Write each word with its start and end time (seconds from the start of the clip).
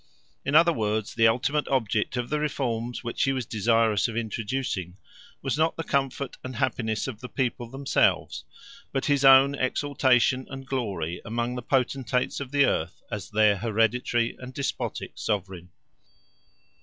In 0.43 0.55
other 0.55 0.73
words, 0.73 1.13
the 1.13 1.27
ultimate 1.27 1.67
object 1.67 2.17
of 2.17 2.31
the 2.31 2.39
reforms 2.39 3.03
which 3.03 3.21
he 3.21 3.31
was 3.31 3.45
desirous 3.45 4.07
of 4.07 4.17
introducing 4.17 4.97
was 5.43 5.59
not 5.59 5.75
the 5.77 5.83
comfort 5.83 6.37
and 6.43 6.55
happiness 6.55 7.07
of 7.07 7.19
the 7.21 7.29
people 7.29 7.67
themselves, 7.69 8.43
but 8.91 9.05
his 9.05 9.23
own 9.23 9.53
exaltation 9.53 10.47
and 10.49 10.65
glory 10.65 11.21
among 11.23 11.53
the 11.53 11.61
potentates 11.61 12.39
of 12.39 12.49
the 12.49 12.65
earth 12.65 13.03
as 13.11 13.29
their 13.29 13.57
hereditary 13.57 14.35
and 14.39 14.55
despotic 14.55 15.11
sovereign. 15.13 15.69